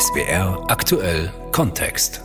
SWR 0.00 0.64
aktuell 0.68 1.30
Kontext. 1.52 2.22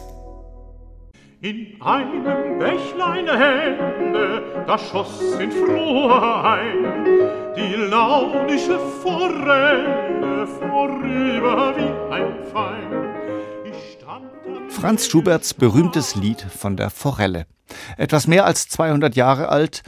In 1.41 1.75
einem 1.81 2.57
Bächlein 2.57 3.27
Hände, 3.27 4.63
da 4.65 4.77
schoss 4.77 5.19
in 5.41 5.51
Flur 5.51 6.45
ein, 6.45 6.85
die 7.57 7.75
launische 7.75 8.79
Forelle 9.03 10.47
vorüber 10.47 11.75
wie 11.75 12.13
ein 12.13 12.45
Pfeil. 12.45 12.85
Franz 14.69 15.09
Schuberts 15.09 15.53
berühmtes 15.53 16.15
Lied 16.15 16.41
von 16.41 16.77
der 16.77 16.89
Forelle. 16.89 17.45
Etwas 17.97 18.25
mehr 18.25 18.45
als 18.45 18.69
200 18.69 19.17
Jahre 19.17 19.49
alt 19.49 19.83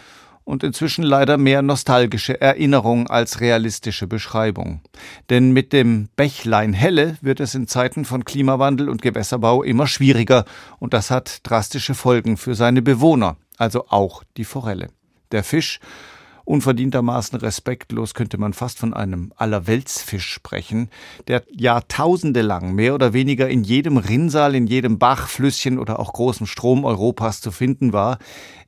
und 0.48 0.64
inzwischen 0.64 1.04
leider 1.04 1.38
mehr 1.38 1.62
nostalgische 1.62 2.40
Erinnerung 2.40 3.08
als 3.08 3.42
realistische 3.42 4.08
Beschreibung. 4.08 4.80
Denn 5.30 5.52
mit 5.52 5.74
dem 5.74 6.08
Bächlein 6.16 6.72
Helle 6.72 7.18
wird 7.20 7.42
es 7.42 7.54
in 7.54 7.68
Zeiten 7.68 8.06
von 8.06 8.24
Klimawandel 8.24 8.88
und 8.88 9.02
Gewässerbau 9.02 9.62
immer 9.62 9.88
schwieriger 9.88 10.46
und 10.80 10.94
das 10.94 11.12
hat 11.12 11.42
drastische 11.44 11.96
Folgen 11.96 12.38
für 12.38 12.56
seine 12.56 12.82
Bewohner, 12.82 13.36
also 13.58 13.90
auch 13.90 14.24
die 14.38 14.46
Forelle. 14.46 14.88
Der 15.34 15.44
Fisch 15.44 15.82
Unverdientermaßen 16.48 17.38
respektlos 17.40 18.14
könnte 18.14 18.38
man 18.38 18.54
fast 18.54 18.80
von 18.80 18.94
einem 18.94 19.34
Allerweltsfisch 19.36 20.30
sprechen, 20.32 20.90
der 21.28 21.44
Jahrtausende 21.52 22.42
lang 22.42 22.74
mehr 22.74 22.96
oder 22.96 23.12
weniger 23.12 23.50
in 23.50 23.66
jedem 23.66 23.98
Rinnsal, 23.98 24.56
in 24.56 24.66
jedem 24.66 24.98
Bach, 24.98 25.28
Flüsschen 25.28 25.78
oder 25.78 26.00
auch 26.00 26.14
großem 26.14 26.48
Strom 26.48 26.86
Europas 26.86 27.42
zu 27.42 27.52
finden 27.52 27.92
war. 27.92 28.18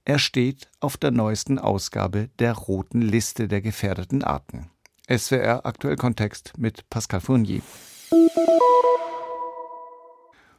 Er 0.09 0.17
steht 0.17 0.69
auf 0.79 0.97
der 0.97 1.11
neuesten 1.11 1.59
Ausgabe 1.59 2.31
der 2.39 2.53
roten 2.53 2.99
Liste 2.99 3.47
der 3.47 3.61
gefährdeten 3.61 4.23
Arten. 4.23 4.71
SWR 5.07 5.67
Aktuell 5.67 5.97
Kontext 5.97 6.53
mit 6.57 6.89
Pascal 6.89 7.21
Fournier. 7.21 7.61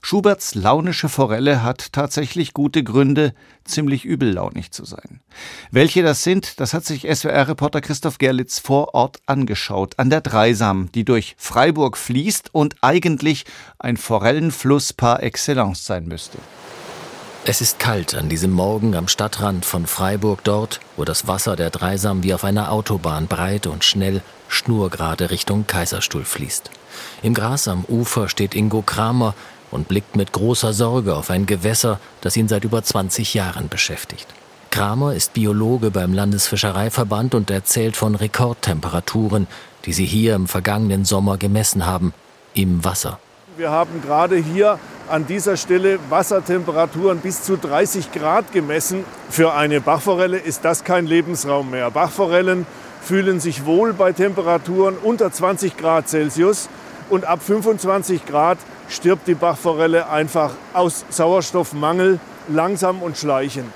Schuberts 0.00 0.54
launische 0.54 1.08
Forelle 1.08 1.64
hat 1.64 1.92
tatsächlich 1.92 2.54
gute 2.54 2.84
Gründe, 2.84 3.34
ziemlich 3.64 4.04
übellaunig 4.04 4.70
zu 4.70 4.84
sein. 4.84 5.20
Welche 5.72 6.04
das 6.04 6.22
sind, 6.22 6.60
das 6.60 6.72
hat 6.72 6.84
sich 6.84 7.08
SWR-Reporter 7.12 7.80
Christoph 7.80 8.18
Gerlitz 8.18 8.60
vor 8.60 8.94
Ort 8.94 9.18
angeschaut, 9.26 9.98
an 9.98 10.10
der 10.10 10.20
Dreisam, 10.20 10.92
die 10.92 11.04
durch 11.04 11.34
Freiburg 11.38 11.96
fließt 11.96 12.54
und 12.54 12.76
eigentlich 12.82 13.46
ein 13.80 13.96
Forellenfluss 13.96 14.92
par 14.92 15.24
excellence 15.24 15.84
sein 15.84 16.06
müsste. 16.06 16.38
Es 17.50 17.60
ist 17.60 17.80
kalt 17.80 18.14
an 18.14 18.28
diesem 18.28 18.52
Morgen 18.52 18.94
am 18.94 19.08
Stadtrand 19.08 19.64
von 19.64 19.84
Freiburg, 19.88 20.44
dort, 20.44 20.78
wo 20.96 21.04
das 21.04 21.26
Wasser 21.26 21.56
der 21.56 21.70
Dreisam 21.70 22.22
wie 22.22 22.32
auf 22.32 22.44
einer 22.44 22.70
Autobahn 22.70 23.26
breit 23.26 23.66
und 23.66 23.82
schnell 23.82 24.22
schnurgerade 24.46 25.32
Richtung 25.32 25.66
Kaiserstuhl 25.66 26.24
fließt. 26.24 26.70
Im 27.24 27.34
Gras 27.34 27.66
am 27.66 27.84
Ufer 27.86 28.28
steht 28.28 28.54
Ingo 28.54 28.82
Kramer, 28.82 29.34
und 29.72 29.88
blickt 29.88 30.14
mit 30.14 30.30
großer 30.30 30.72
Sorge 30.72 31.16
auf 31.16 31.28
ein 31.28 31.46
Gewässer, 31.46 31.98
das 32.20 32.36
ihn 32.36 32.46
seit 32.46 32.62
über 32.62 32.84
20 32.84 33.34
Jahren 33.34 33.68
beschäftigt. 33.68 34.28
Kramer 34.70 35.14
ist 35.14 35.32
Biologe 35.32 35.90
beim 35.90 36.12
Landesfischereiverband 36.12 37.34
und 37.34 37.50
erzählt 37.50 37.96
von 37.96 38.14
Rekordtemperaturen, 38.14 39.48
die 39.86 39.92
sie 39.92 40.06
hier 40.06 40.36
im 40.36 40.46
vergangenen 40.46 41.04
Sommer 41.04 41.36
gemessen 41.36 41.84
haben, 41.84 42.14
im 42.54 42.84
Wasser. 42.84 43.18
Wir 43.56 43.72
haben 43.72 44.00
gerade 44.02 44.36
hier 44.36 44.78
an 45.10 45.26
dieser 45.26 45.56
Stelle 45.56 45.98
Wassertemperaturen 46.08 47.18
bis 47.18 47.42
zu 47.42 47.56
30 47.56 48.12
Grad 48.12 48.52
gemessen. 48.52 49.04
Für 49.28 49.54
eine 49.54 49.80
Bachforelle 49.80 50.38
ist 50.38 50.64
das 50.64 50.84
kein 50.84 51.06
Lebensraum 51.06 51.70
mehr. 51.70 51.90
Bachforellen 51.90 52.66
fühlen 53.02 53.40
sich 53.40 53.64
wohl 53.64 53.92
bei 53.92 54.12
Temperaturen 54.12 54.96
unter 54.96 55.32
20 55.32 55.76
Grad 55.76 56.08
Celsius 56.08 56.68
und 57.08 57.24
ab 57.24 57.42
25 57.42 58.24
Grad 58.26 58.58
stirbt 58.88 59.26
die 59.26 59.34
Bachforelle 59.34 60.08
einfach 60.08 60.52
aus 60.74 61.04
Sauerstoffmangel 61.10 62.20
langsam 62.48 63.02
und 63.02 63.16
schleichend. 63.16 63.72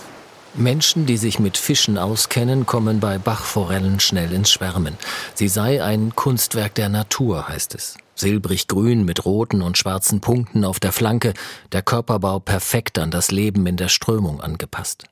Menschen, 0.54 1.04
die 1.04 1.16
sich 1.16 1.40
mit 1.40 1.56
Fischen 1.56 1.98
auskennen, 1.98 2.64
kommen 2.64 3.00
bei 3.00 3.18
Bachforellen 3.18 3.98
schnell 3.98 4.32
ins 4.32 4.52
Schwärmen. 4.52 4.96
Sie 5.34 5.48
sei 5.48 5.82
ein 5.82 6.14
Kunstwerk 6.14 6.74
der 6.76 6.88
Natur, 6.88 7.48
heißt 7.48 7.74
es. 7.74 7.96
Silbrig 8.14 8.68
grün 8.68 9.04
mit 9.04 9.24
roten 9.24 9.62
und 9.62 9.76
schwarzen 9.76 10.20
Punkten 10.20 10.64
auf 10.64 10.80
der 10.80 10.92
Flanke, 10.92 11.34
der 11.72 11.82
Körperbau 11.82 12.38
perfekt 12.38 12.98
an 12.98 13.10
das 13.10 13.30
Leben 13.30 13.66
in 13.66 13.76
der 13.76 13.88
Strömung 13.88 14.40
angepasst. 14.40 15.04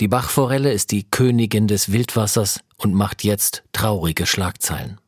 Die 0.00 0.08
Bachforelle 0.08 0.72
ist 0.72 0.90
die 0.90 1.04
Königin 1.08 1.68
des 1.68 1.92
Wildwassers 1.92 2.60
und 2.76 2.94
macht 2.94 3.24
jetzt 3.24 3.62
traurige 3.72 4.26
Schlagzeilen. 4.26 4.98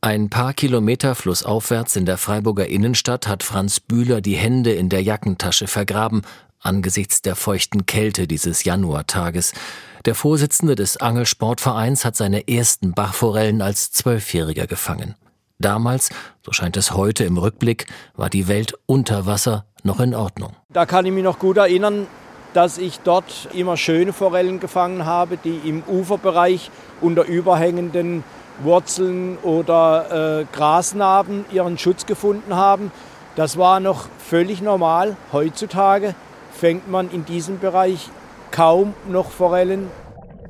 Ein 0.00 0.30
paar 0.30 0.54
Kilometer 0.54 1.14
flussaufwärts 1.14 1.96
in 1.96 2.06
der 2.06 2.18
Freiburger 2.18 2.68
Innenstadt 2.68 3.26
hat 3.26 3.42
Franz 3.42 3.80
Bühler 3.80 4.20
die 4.20 4.36
Hände 4.36 4.72
in 4.72 4.88
der 4.88 5.02
Jackentasche 5.02 5.66
vergraben, 5.66 6.22
angesichts 6.60 7.20
der 7.22 7.34
feuchten 7.34 7.84
Kälte 7.86 8.28
dieses 8.28 8.64
Januartages. 8.64 9.54
Der 10.04 10.14
Vorsitzende 10.14 10.76
des 10.76 10.98
Angelsportvereins 10.98 12.04
hat 12.04 12.16
seine 12.16 12.46
ersten 12.46 12.92
Bachforellen 12.92 13.60
als 13.60 13.90
Zwölfjähriger 13.90 14.66
gefangen. 14.66 15.16
Damals, 15.60 16.10
so 16.44 16.52
scheint 16.52 16.76
es 16.76 16.92
heute 16.92 17.24
im 17.24 17.36
Rückblick, 17.36 17.86
war 18.14 18.30
die 18.30 18.46
Welt 18.46 18.74
unter 18.86 19.26
Wasser 19.26 19.64
noch 19.82 19.98
in 19.98 20.14
Ordnung. 20.14 20.52
Da 20.68 20.86
kann 20.86 21.04
ich 21.04 21.12
mich 21.12 21.24
noch 21.24 21.40
gut 21.40 21.56
erinnern, 21.56 22.06
dass 22.54 22.78
ich 22.78 23.00
dort 23.00 23.48
immer 23.52 23.76
schöne 23.76 24.12
Forellen 24.12 24.60
gefangen 24.60 25.04
habe, 25.04 25.36
die 25.36 25.60
im 25.64 25.82
Uferbereich 25.82 26.70
unter 27.00 27.24
überhängenden 27.24 28.22
Wurzeln 28.62 29.36
oder 29.38 30.42
äh, 30.42 30.44
Grasnarben 30.52 31.44
ihren 31.50 31.76
Schutz 31.76 32.06
gefunden 32.06 32.54
haben. 32.54 32.92
Das 33.34 33.58
war 33.58 33.80
noch 33.80 34.08
völlig 34.18 34.62
normal. 34.62 35.16
Heutzutage 35.32 36.14
fängt 36.52 36.88
man 36.88 37.10
in 37.10 37.24
diesem 37.24 37.58
Bereich 37.58 38.10
kaum 38.52 38.94
noch 39.08 39.30
Forellen 39.30 39.90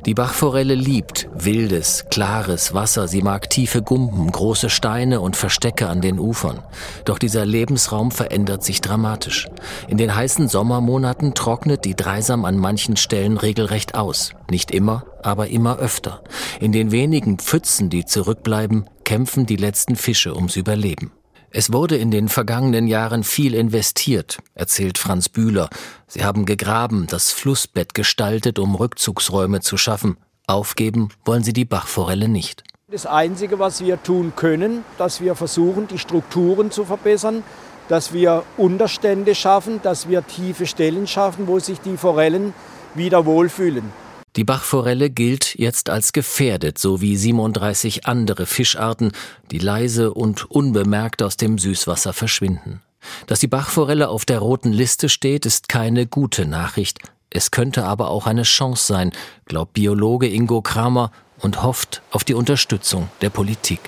die 0.06 0.14
Bachforelle 0.14 0.74
liebt 0.74 1.28
wildes, 1.34 2.06
klares 2.10 2.72
Wasser. 2.72 3.08
Sie 3.08 3.20
mag 3.20 3.50
tiefe 3.50 3.82
Gumpen, 3.82 4.30
große 4.30 4.70
Steine 4.70 5.20
und 5.20 5.36
Verstecke 5.36 5.88
an 5.88 6.00
den 6.00 6.18
Ufern. 6.18 6.62
Doch 7.04 7.18
dieser 7.18 7.44
Lebensraum 7.44 8.10
verändert 8.10 8.64
sich 8.64 8.80
dramatisch. 8.80 9.48
In 9.88 9.98
den 9.98 10.14
heißen 10.14 10.48
Sommermonaten 10.48 11.34
trocknet 11.34 11.84
die 11.84 11.96
Dreisam 11.96 12.44
an 12.44 12.56
manchen 12.56 12.96
Stellen 12.96 13.36
regelrecht 13.36 13.96
aus. 13.96 14.32
Nicht 14.50 14.70
immer, 14.70 15.04
aber 15.22 15.48
immer 15.48 15.78
öfter. 15.78 16.22
In 16.60 16.72
den 16.72 16.90
wenigen 16.90 17.38
Pfützen, 17.38 17.90
die 17.90 18.04
zurückbleiben, 18.04 18.88
kämpfen 19.04 19.46
die 19.46 19.56
letzten 19.56 19.96
Fische 19.96 20.34
ums 20.34 20.56
Überleben. 20.56 21.12
Es 21.50 21.72
wurde 21.72 21.96
in 21.96 22.10
den 22.10 22.28
vergangenen 22.28 22.86
Jahren 22.86 23.24
viel 23.24 23.54
investiert, 23.54 24.38
erzählt 24.54 24.98
Franz 24.98 25.30
Bühler. 25.30 25.70
Sie 26.06 26.22
haben 26.22 26.44
gegraben, 26.44 27.06
das 27.08 27.32
Flussbett 27.32 27.94
gestaltet, 27.94 28.58
um 28.58 28.74
Rückzugsräume 28.74 29.60
zu 29.60 29.78
schaffen. 29.78 30.18
Aufgeben 30.46 31.08
wollen 31.24 31.42
sie 31.42 31.54
die 31.54 31.64
Bachforelle 31.64 32.28
nicht. 32.28 32.64
Das 32.90 33.06
Einzige, 33.06 33.58
was 33.58 33.80
wir 33.80 34.02
tun 34.02 34.34
können, 34.36 34.84
dass 34.98 35.20
wir 35.22 35.34
versuchen, 35.34 35.88
die 35.88 35.98
Strukturen 35.98 36.70
zu 36.70 36.84
verbessern, 36.84 37.42
dass 37.88 38.12
wir 38.12 38.44
Unterstände 38.58 39.34
schaffen, 39.34 39.80
dass 39.82 40.08
wir 40.08 40.26
tiefe 40.26 40.66
Stellen 40.66 41.06
schaffen, 41.06 41.46
wo 41.46 41.58
sich 41.58 41.80
die 41.80 41.96
Forellen 41.96 42.52
wieder 42.94 43.24
wohlfühlen. 43.24 43.90
Die 44.36 44.44
Bachforelle 44.44 45.10
gilt 45.10 45.58
jetzt 45.58 45.90
als 45.90 46.12
gefährdet, 46.12 46.78
so 46.78 47.00
wie 47.00 47.16
37 47.16 48.06
andere 48.06 48.46
Fischarten, 48.46 49.12
die 49.50 49.58
leise 49.58 50.12
und 50.12 50.50
unbemerkt 50.50 51.22
aus 51.22 51.36
dem 51.36 51.58
Süßwasser 51.58 52.12
verschwinden. 52.12 52.82
Dass 53.26 53.40
die 53.40 53.46
Bachforelle 53.46 54.08
auf 54.08 54.24
der 54.24 54.38
roten 54.38 54.72
Liste 54.72 55.08
steht, 55.08 55.46
ist 55.46 55.68
keine 55.68 56.06
gute 56.06 56.46
Nachricht. 56.46 56.98
Es 57.30 57.50
könnte 57.50 57.84
aber 57.84 58.10
auch 58.10 58.26
eine 58.26 58.42
Chance 58.42 58.86
sein, 58.86 59.12
glaubt 59.46 59.74
Biologe 59.74 60.28
Ingo 60.28 60.62
Kramer 60.62 61.10
und 61.40 61.62
hofft 61.62 62.02
auf 62.10 62.24
die 62.24 62.34
Unterstützung 62.34 63.08
der 63.20 63.30
Politik. 63.30 63.80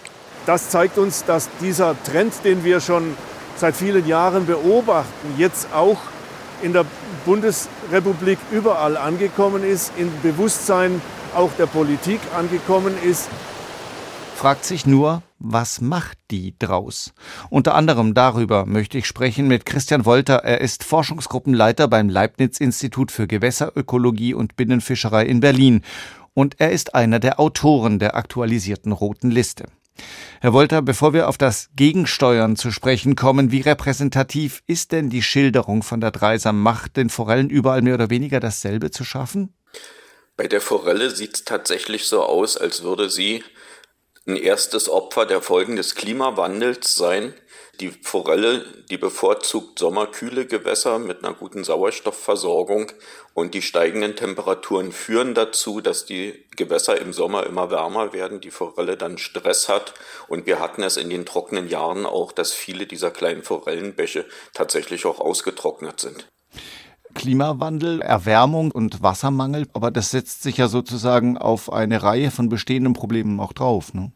Das 0.47 0.71
zeigt 0.71 0.99
uns, 0.99 1.25
dass 1.25 1.49
dieser 1.61 2.01
Trend, 2.05 2.33
den 2.45 2.65
wir 2.65 2.81
schon 2.81 3.15
seit 3.57 3.77
vielen 3.77 4.07
Jahren 4.07 4.47
beobachten, 4.47 5.35
jetzt 5.37 5.73
auch 5.73 5.99
in 6.63 6.73
der 6.73 6.85
Bundesrepublik 7.25 8.39
überall 8.51 8.97
angekommen 8.97 9.65
ist, 9.65 9.93
im 9.97 10.11
Bewusstsein 10.23 11.01
auch 11.35 11.51
der 11.59 11.67
Politik 11.67 12.21
angekommen 12.37 12.95
ist. 13.03 13.29
Fragt 14.35 14.65
sich 14.65 14.87
nur, 14.87 15.23
was 15.39 15.81
macht 15.81 16.19
die 16.31 16.55
draus? 16.59 17.13
Unter 17.51 17.75
anderem 17.75 18.15
darüber 18.15 18.65
möchte 18.65 18.97
ich 18.97 19.07
sprechen 19.07 19.49
mit 19.49 19.67
Christian 19.67 20.07
Wolter. 20.07 20.37
Er 20.37 20.61
ist 20.61 20.83
Forschungsgruppenleiter 20.83 21.89
beim 21.89 22.09
Leibniz-Institut 22.09 23.13
für 23.13 23.27
Gewässerökologie 23.27 24.33
und 24.35 24.57
Binnenfischerei 24.57 25.25
in 25.27 25.41
Berlin. 25.41 25.83
Und 26.33 26.59
er 26.59 26.71
ist 26.71 26.95
einer 26.95 27.19
der 27.19 27.39
Autoren 27.39 27.99
der 27.99 28.17
aktualisierten 28.17 28.93
Roten 28.93 29.31
Liste. 29.31 29.65
Herr 30.41 30.53
Wolter, 30.53 30.81
bevor 30.81 31.13
wir 31.13 31.29
auf 31.29 31.37
das 31.37 31.69
Gegensteuern 31.77 32.57
zu 32.57 32.71
sprechen 32.71 33.15
kommen, 33.15 33.53
wie 33.53 33.61
repräsentativ 33.61 34.63
ist 34.67 34.93
denn 34.93 35.11
die 35.11 35.23
Schilderung 35.23 35.83
von 35.83 36.01
der 36.01 36.11
Dreisam? 36.11 36.63
Macht 36.63 36.97
den 36.97 37.11
Forellen 37.11 37.51
überall 37.51 37.83
mehr 37.83 37.95
oder 37.95 38.09
weniger 38.09 38.41
dasselbe 38.41 38.91
zu 38.91 39.05
schaffen? 39.05 39.53
Bei 40.37 40.49
der 40.49 40.63
Forelle 40.63 41.11
sieht 41.11 41.35
es 41.35 41.45
tatsächlich 41.45 42.07
so 42.07 42.23
aus, 42.23 42.57
als 42.57 42.83
würde 42.83 43.11
sie 43.11 43.45
ein 44.27 44.37
erstes 44.37 44.89
Opfer 44.89 45.27
der 45.27 45.43
Folgen 45.43 45.77
des 45.77 45.95
Klimawandels 45.95 46.95
sein. 46.95 47.35
Die 47.81 47.89
Forelle, 47.89 48.63
die 48.91 48.99
bevorzugt 48.99 49.79
sommerkühle 49.79 50.45
Gewässer 50.45 50.99
mit 50.99 51.25
einer 51.25 51.33
guten 51.33 51.65
Sauerstoffversorgung 51.65 52.93
und 53.33 53.55
die 53.55 53.63
steigenden 53.63 54.17
Temperaturen 54.17 54.93
führen 54.93 55.35
dazu, 55.35 55.81
dass 55.81 56.05
die 56.05 56.45
Gewässer 56.57 57.01
im 57.01 57.15
Sommer 57.15 57.47
immer 57.47 57.71
wärmer 57.71 58.13
werden, 58.13 58.43
die 58.43 58.51
Forelle 58.51 58.99
dann 58.99 59.17
Stress 59.17 59.71
hat 59.71 59.95
und 60.29 60.45
wir 60.45 60.61
hatten 60.61 60.83
es 60.83 60.99
in 60.99 61.09
den 61.09 61.25
trockenen 61.25 61.71
Jahren 61.71 62.05
auch, 62.05 62.33
dass 62.33 62.53
viele 62.53 62.87
dieser 62.87 63.11
kleinen 63.11 63.43
Forellenbäche 63.43 64.27
tatsächlich 64.53 65.07
auch 65.07 65.19
ausgetrocknet 65.19 66.01
sind. 66.01 66.29
Klimawandel, 67.15 68.03
Erwärmung 68.03 68.73
und 68.73 69.03
Wassermangel, 69.03 69.67
aber 69.73 69.91
das 69.91 70.11
setzt 70.11 70.43
sich 70.43 70.59
ja 70.59 70.69
sozusagen 70.69 71.39
auf 71.39 71.73
eine 71.73 72.03
Reihe 72.03 72.31
von 72.31 72.51
bestehenden 72.51 72.93
Problemen 72.93 73.41
auch 73.41 73.55
drauf. 73.55 73.95
Ne? 73.95 74.13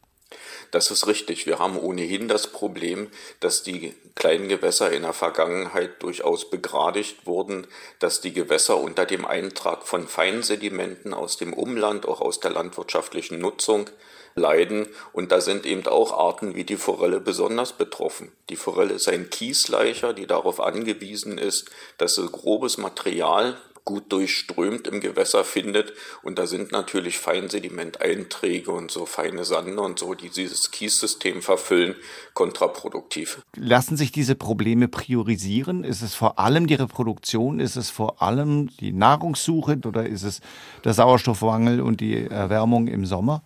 Das 0.71 0.91
ist 0.91 1.07
richtig. 1.07 1.47
Wir 1.47 1.59
haben 1.59 1.79
ohnehin 1.79 2.29
das 2.29 2.49
Problem, 2.49 3.09
dass 3.41 3.63
die 3.63 3.95
kleinen 4.15 4.49
Gewässer 4.49 4.91
in 4.91 5.03
der 5.03 5.13
Vergangenheit 5.13 6.03
durchaus 6.03 6.51
begradigt 6.51 7.27
wurden, 7.27 7.67
dass 7.99 8.21
die 8.21 8.33
Gewässer 8.33 8.79
unter 8.79 9.07
dem 9.07 9.25
Eintrag 9.25 9.87
von 9.87 10.09
Feinsedimenten 10.09 11.15
aus 11.15 11.37
dem 11.37 11.53
Umland, 11.53 12.07
auch 12.07 12.21
aus 12.21 12.41
der 12.41 12.51
landwirtschaftlichen 12.51 13.39
Nutzung, 13.39 13.91
leiden. 14.35 14.89
Und 15.13 15.33
da 15.33 15.41
sind 15.41 15.67
eben 15.67 15.87
auch 15.87 16.13
Arten 16.13 16.55
wie 16.55 16.65
die 16.65 16.77
Forelle 16.77 17.21
besonders 17.21 17.73
betroffen. 17.73 18.33
Die 18.49 18.57
Forelle 18.57 18.95
ist 18.95 19.09
ein 19.09 19.31
Kiesleicher, 19.31 20.13
die 20.13 20.27
darauf 20.27 20.61
angewiesen 20.61 21.39
ist, 21.39 21.71
dass 21.99 22.17
sie 22.17 22.29
grobes 22.29 22.79
Material 22.79 23.57
gut 23.85 24.11
durchströmt 24.13 24.87
im 24.87 25.01
Gewässer 25.01 25.45
findet. 25.45 25.93
Und 26.23 26.39
da 26.39 26.47
sind 26.47 26.73
natürlich 26.73 27.19
Feinsedimenteinträge 27.19 28.71
und 28.71 28.91
so 28.91 29.07
feine 29.07 29.45
Sande 29.45 29.81
und 29.81 29.99
so, 29.99 30.15
die 30.15 30.31
dieses 30.31 30.71
Kiessystem 30.71 31.43
verfüllen, 31.43 31.95
kontraproduktiv. 32.33 33.43
Lassen 33.57 33.97
sich 33.97 34.13
diese 34.13 34.35
Probleme 34.35 34.89
priorisieren? 34.89 35.85
Ist 35.85 36.03
es 36.03 36.15
vor 36.15 36.39
allem 36.39 36.67
die 36.67 36.75
Reproduktion? 36.75 37.61
Ist 37.61 37.77
es 37.77 37.91
vor 37.91 38.23
allem 38.23 38.69
die 38.79 38.93
Nahrungssuche 38.93 39.79
oder 39.85 40.07
ist 40.07 40.23
es 40.23 40.41
der 40.85 40.95
Sauerstoffmangel 40.95 41.81
und 41.81 42.01
die 42.01 42.27
Erwärmung 42.27 42.89
im 42.89 43.05
Sommer? 43.05 43.43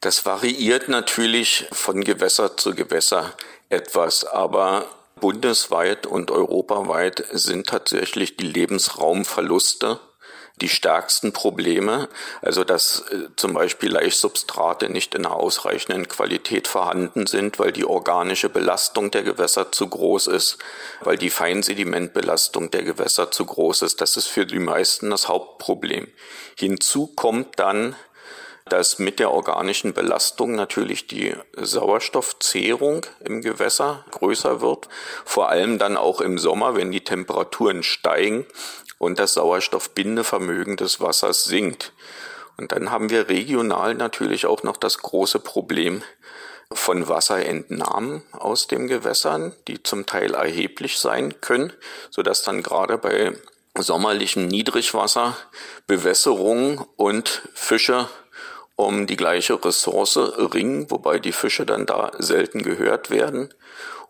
Das 0.00 0.24
variiert 0.26 0.88
natürlich 0.88 1.66
von 1.72 2.02
Gewässer 2.02 2.56
zu 2.56 2.74
Gewässer 2.74 3.34
etwas, 3.68 4.24
aber 4.24 4.86
bundesweit 5.20 6.06
und 6.06 6.30
europaweit 6.30 7.24
sind 7.32 7.66
tatsächlich 7.68 8.36
die 8.36 8.46
Lebensraumverluste 8.46 10.00
die 10.60 10.68
stärksten 10.68 11.32
Probleme, 11.32 12.08
also 12.42 12.64
dass 12.64 13.00
äh, 13.10 13.28
zum 13.36 13.54
Beispiel 13.54 13.92
Laichsubstrate 13.92 14.88
nicht 14.88 15.14
in 15.14 15.24
einer 15.24 15.36
ausreichenden 15.36 16.08
Qualität 16.08 16.68
vorhanden 16.68 17.26
sind, 17.26 17.58
weil 17.58 17.72
die 17.72 17.84
organische 17.84 18.48
Belastung 18.48 19.10
der 19.10 19.22
Gewässer 19.22 19.72
zu 19.72 19.88
groß 19.88 20.26
ist, 20.28 20.58
weil 21.00 21.16
die 21.16 21.30
Feinsedimentbelastung 21.30 22.70
der 22.70 22.82
Gewässer 22.82 23.30
zu 23.30 23.44
groß 23.44 23.82
ist. 23.82 24.00
Das 24.00 24.16
ist 24.16 24.26
für 24.26 24.46
die 24.46 24.58
meisten 24.58 25.10
das 25.10 25.28
Hauptproblem. 25.28 26.08
Hinzu 26.56 27.08
kommt 27.08 27.58
dann 27.58 27.94
dass 28.68 28.98
mit 28.98 29.18
der 29.18 29.30
organischen 29.32 29.92
Belastung 29.92 30.54
natürlich 30.54 31.06
die 31.06 31.34
Sauerstoffzehrung 31.56 33.06
im 33.24 33.42
Gewässer 33.42 34.04
größer 34.10 34.60
wird, 34.60 34.88
vor 35.24 35.48
allem 35.48 35.78
dann 35.78 35.96
auch 35.96 36.20
im 36.20 36.38
Sommer, 36.38 36.76
wenn 36.76 36.92
die 36.92 37.04
Temperaturen 37.04 37.82
steigen 37.82 38.46
und 38.98 39.18
das 39.18 39.34
Sauerstoffbindevermögen 39.34 40.76
des 40.76 41.00
Wassers 41.00 41.44
sinkt. 41.44 41.92
Und 42.56 42.72
dann 42.72 42.90
haben 42.90 43.10
wir 43.10 43.28
regional 43.28 43.94
natürlich 43.94 44.46
auch 44.46 44.62
noch 44.62 44.76
das 44.76 44.98
große 44.98 45.38
Problem 45.38 46.02
von 46.72 47.08
Wasserentnahmen 47.08 48.22
aus 48.32 48.66
den 48.66 48.88
Gewässern, 48.88 49.54
die 49.68 49.82
zum 49.82 50.06
Teil 50.06 50.34
erheblich 50.34 50.98
sein 50.98 51.40
können, 51.40 51.72
so 52.10 52.22
dass 52.22 52.42
dann 52.42 52.62
gerade 52.62 52.98
bei 52.98 53.32
sommerlichem 53.78 54.48
Niedrigwasser 54.48 55.36
Bewässerung 55.86 56.86
und 56.96 57.42
Fische 57.54 58.08
um 58.78 59.08
die 59.08 59.16
gleiche 59.16 59.62
Ressource 59.62 60.16
ringen, 60.54 60.88
wobei 60.88 61.18
die 61.18 61.32
Fische 61.32 61.66
dann 61.66 61.84
da 61.84 62.12
selten 62.18 62.62
gehört 62.62 63.10
werden. 63.10 63.52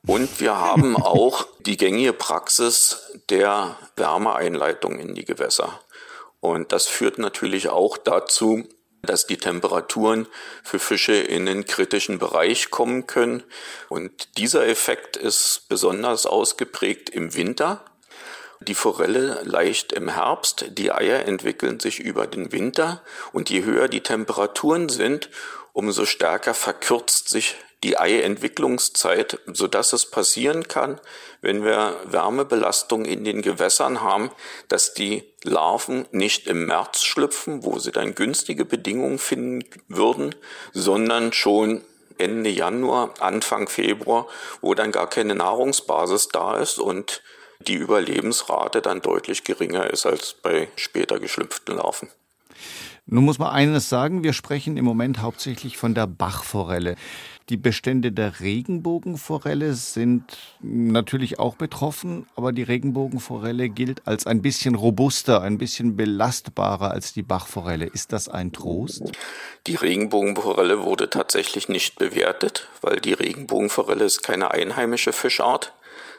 Und 0.06 0.41
wir 0.41 0.61
haben 0.61 0.94
auch 1.03 1.47
die 1.61 1.79
gängige 1.79 2.12
Praxis 2.12 3.11
der 3.31 3.76
Wärmeeinleitung 3.97 4.99
in 4.99 5.15
die 5.15 5.25
Gewässer. 5.25 5.81
Und 6.41 6.70
das 6.73 6.87
führt 6.87 7.19
natürlich 7.19 7.70
auch 7.70 7.97
dazu, 7.97 8.69
dass 9.00 9.26
die 9.26 9.38
Temperaturen 9.38 10.26
für 10.62 10.79
Fische 10.79 11.14
in 11.14 11.47
den 11.47 11.64
kritischen 11.64 12.19
Bereich 12.19 12.71
kommen 12.71 13.06
können. 13.06 13.44
Und 13.88 14.37
dieser 14.37 14.67
Effekt 14.67 15.17
ist 15.17 15.62
besonders 15.71 16.26
ausgeprägt 16.26 17.09
im 17.09 17.35
Winter. 17.35 17.82
Die 18.61 18.75
Forelle 18.75 19.41
leicht 19.45 19.93
im 19.93 20.09
Herbst, 20.09 20.67
die 20.71 20.91
Eier 20.93 21.27
entwickeln 21.27 21.79
sich 21.79 22.01
über 22.01 22.27
den 22.27 22.53
Winter 22.53 23.03
und 23.33 23.51
je 23.51 23.65
höher 23.65 23.89
die 23.89 24.03
Temperaturen 24.03 24.89
sind, 24.89 25.31
umso 25.73 26.07
stärker 26.07 26.55
verkürzt 26.55 27.29
sich 27.29 27.57
die 27.85 27.97
Eientwicklungszeit, 27.97 29.39
so 29.47 29.69
dass 29.69 29.93
es 29.93 30.07
passieren 30.11 30.67
kann, 30.67 31.01
wenn 31.41 31.65
wir 31.65 31.97
Wärmebelastung 32.05 33.05
in 33.05 33.23
den 33.23 33.43
Gewässern 33.43 34.01
haben, 34.01 34.33
dass 34.67 34.95
die 34.95 35.23
Larven 35.45 36.07
nicht 36.11 36.49
im 36.49 36.67
März 36.67 37.05
schlüpfen, 37.05 37.65
wo 37.65 37.79
sie 37.79 37.93
dann 37.93 38.17
günstige 38.17 38.65
Bedingungen 38.65 39.21
finden 39.21 39.65
würden, 39.87 40.35
sondern 40.73 41.33
schon 41.33 41.85
Ende 42.19 42.51
Januar, 42.51 43.15
Anfang 43.21 43.69
Februar, 43.69 44.27
wo 44.61 44.75
dann 44.75 44.91
gar 44.91 45.09
keine 45.09 45.37
Nahrungsbasis 45.37 46.29
da 46.29 46.57
ist 46.57 46.81
und 46.81 47.23
die 47.61 47.75
Überlebensrate 47.75 48.83
dann 48.83 49.01
deutlich 49.01 49.45
geringer 49.45 49.91
ist 49.91 50.07
als 50.07 50.35
bei 50.35 50.69
später 50.77 51.19
geschlüpften 51.19 51.77
Larven. 51.77 52.09
Nun 53.07 53.25
muss 53.25 53.39
man 53.39 53.51
eines 53.51 53.89
sagen, 53.89 54.23
wir 54.23 54.35
sprechen 54.35 54.77
im 54.77 54.85
Moment 54.85 55.23
hauptsächlich 55.23 55.79
von 55.79 55.95
der 55.95 56.07
Bachforelle. 56.07 56.97
Die 57.49 57.57
Bestände 57.57 58.13
der 58.13 58.41
Regenbogenforelle 58.41 59.73
sind 59.73 60.37
natürlich 60.61 61.39
auch 61.39 61.55
betroffen, 61.55 62.27
aber 62.37 62.53
die 62.53 62.63
Regenbogenforelle 62.63 63.71
gilt 63.71 64.07
als 64.07 64.27
ein 64.27 64.43
bisschen 64.43 64.75
robuster, 64.75 65.41
ein 65.41 65.57
bisschen 65.57 65.97
belastbarer 65.97 66.91
als 66.91 67.15
die 67.15 67.23
Bachforelle. 67.23 67.87
Ist 67.87 68.13
das 68.13 68.29
ein 68.29 68.53
Trost? 68.53 69.03
Die 69.67 69.77
Regenbogenforelle 69.77 70.85
wurde 70.85 71.09
tatsächlich 71.09 71.71
nicht 71.71 71.99
bewertet, 71.99 72.69
weil 72.83 73.01
die 73.01 73.15
Regenbogenforelle 73.15 74.05
ist 74.05 74.23
keine 74.23 74.51
einheimische 74.51 75.15
Fischart. 75.15 75.73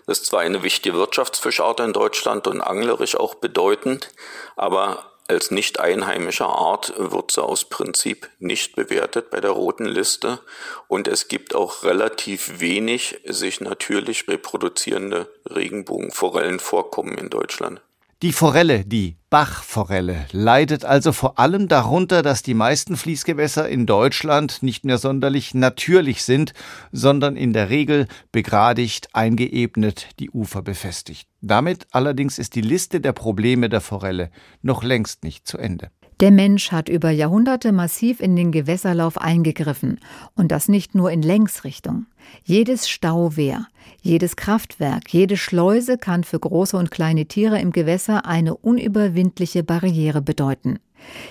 Ist 0.10 0.26
zwar 0.26 0.40
eine 0.40 0.64
wichtige 0.64 0.98
Wirtschaftsfischart 0.98 1.82
in 1.82 1.94
Deutschland 1.94 2.48
und 2.48 2.62
anglerisch 2.62 3.16
auch 3.16 3.36
bedeutend, 3.36 4.10
aber 4.56 5.12
als 5.28 5.52
nicht 5.52 5.80
einheimische 5.80 6.48
Art 6.48 6.96
wird 6.98 7.30
sie 7.30 7.44
aus 7.44 7.66
Prinzip 7.66 8.28
nicht 8.40 8.76
bewertet 8.76 9.30
bei 9.30 9.40
der 9.40 9.52
roten 9.52 9.86
Liste 9.86 10.40
und 10.88 11.08
es 11.08 11.28
gibt 11.28 11.54
auch 11.54 11.84
relativ 11.84 12.60
wenig 12.60 13.22
sich 13.26 13.62
natürlich 13.62 14.28
reproduzierende 14.28 15.32
Regenbogenforellenvorkommen 15.46 17.16
in 17.20 17.30
Deutschland. 17.30 17.80
Die 18.22 18.34
Forelle, 18.34 18.84
die 18.84 19.16
Bachforelle, 19.30 20.26
leidet 20.34 20.84
also 20.84 21.14
vor 21.14 21.40
allem 21.40 21.70
darunter, 21.70 22.22
dass 22.22 22.44
die 22.44 22.54
meisten 22.54 22.98
Fließgewässer 22.98 23.70
in 23.70 23.86
Deutschland 23.86 24.62
nicht 24.62 24.84
mehr 24.84 24.98
sonderlich 24.98 25.54
natürlich 25.54 26.24
sind, 26.24 26.52
sondern 26.92 27.38
in 27.38 27.54
der 27.54 27.70
Regel 27.70 28.08
begradigt, 28.34 29.08
eingeebnet, 29.16 30.10
die 30.20 30.32
Ufer 30.32 30.62
befestigt. 30.62 31.30
Damit 31.40 31.88
allerdings 31.92 32.40
ist 32.40 32.56
die 32.56 32.62
Liste 32.62 33.00
der 33.00 33.14
Probleme 33.14 33.70
der 33.70 33.80
Forelle 33.80 34.32
noch 34.62 34.84
längst 34.84 35.24
nicht 35.24 35.48
zu 35.48 35.58
Ende. 35.58 35.90
Der 36.20 36.32
Mensch 36.32 36.74
hat 36.74 36.90
über 36.90 37.12
Jahrhunderte 37.12 37.72
massiv 37.72 38.20
in 38.20 38.36
den 38.36 38.52
Gewässerlauf 38.52 39.18
eingegriffen 39.22 40.00
und 40.36 40.52
das 40.52 40.68
nicht 40.68 40.94
nur 40.94 41.12
in 41.12 41.22
Längsrichtung. 41.22 42.08
Jedes 42.44 42.90
Stauwehr, 42.90 43.68
jedes 44.02 44.36
Kraftwerk, 44.36 45.14
jede 45.14 45.38
Schleuse 45.38 45.98
kann 45.98 46.26
für 46.26 46.40
große 46.40 46.76
und 46.76 46.92
kleine 46.92 47.26
Tiere 47.26 47.62
im 47.62 47.72
Gewässer 47.72 48.26
eine 48.26 48.58
unüberwindliche 48.58 49.64
Barriere 49.64 50.22
bedeuten. 50.22 50.80